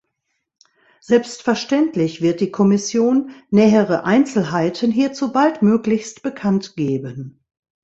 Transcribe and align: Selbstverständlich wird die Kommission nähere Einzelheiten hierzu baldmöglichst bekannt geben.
Selbstverständlich 1.01 2.21
wird 2.23 2.41
die 2.41 2.49
Kommission 2.49 3.29
nähere 3.51 4.03
Einzelheiten 4.03 4.91
hierzu 4.91 5.31
baldmöglichst 5.31 6.23
bekannt 6.23 6.75
geben. 6.75 7.39